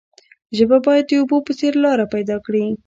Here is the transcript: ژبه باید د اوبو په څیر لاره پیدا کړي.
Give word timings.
ژبه 0.57 0.77
باید 0.85 1.05
د 1.07 1.11
اوبو 1.21 1.37
په 1.47 1.51
څیر 1.59 1.73
لاره 1.83 2.05
پیدا 2.13 2.37
کړي. 2.45 2.65